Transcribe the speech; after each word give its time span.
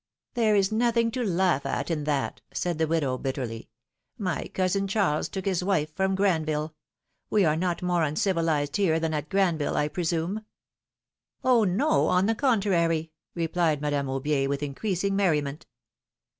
There 0.33 0.55
is 0.55 0.71
nothing 0.71 1.11
to 1.11 1.23
laugh 1.23 1.63
at 1.63 1.91
in 1.91 2.05
that," 2.05 2.41
said 2.51 2.79
the 2.79 2.87
widow, 2.87 3.19
bitterly; 3.19 3.69
my 4.17 4.49
cousin 4.51 4.87
Charles 4.87 5.29
took 5.29 5.45
his 5.45 5.63
wife 5.63 5.93
from 5.95 6.15
Granville; 6.15 6.73
we 7.29 7.45
are 7.45 7.55
not 7.55 7.83
more 7.83 8.01
uncivilized 8.01 8.77
here 8.77 8.99
than 8.99 9.13
at 9.13 9.29
Granville, 9.29 9.77
I 9.77 9.87
presume!" 9.89 10.43
Oh! 11.43 11.65
no; 11.65 12.07
on 12.07 12.25
the 12.25 12.33
contrary," 12.33 13.11
replied 13.35 13.79
Madame 13.79 14.07
Aubier, 14.07 14.49
with 14.49 14.63
increasing 14.63 15.15
merriment. 15.15 15.67